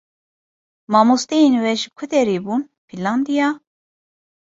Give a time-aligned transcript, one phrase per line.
[0.91, 2.61] Mamosteyên we ji ku derê bûn?
[2.87, 3.47] "Fînlandiya."